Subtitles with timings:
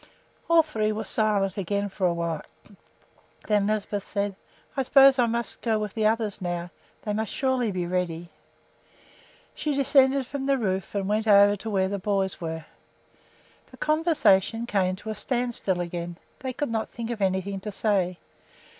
[0.49, 2.41] All three were silent again for a while.
[3.45, 4.35] Then Lisbeth said:
[4.75, 6.71] "I suppose I must go with the others now.
[7.03, 8.29] They surely must be ready."
[9.53, 12.65] She descended from the roof and went over to where the boys were.
[13.69, 18.17] The conversation came to a standstill again; they could not think of anything to say.